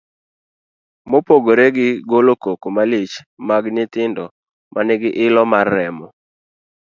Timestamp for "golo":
2.09-2.33